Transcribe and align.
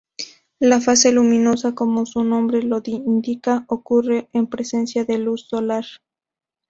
La 0.59 0.81
"fase 0.81 1.11
luminosa", 1.11 1.75
como 1.75 2.07
su 2.07 2.23
nombre 2.23 2.63
lo 2.63 2.81
indica, 2.85 3.65
ocurre 3.67 4.29
en 4.33 4.47
presencia 4.47 5.05
de 5.05 5.19
luz 5.19 5.45
solar. 5.47 5.85